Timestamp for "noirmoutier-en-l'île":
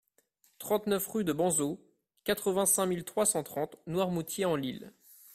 3.85-4.95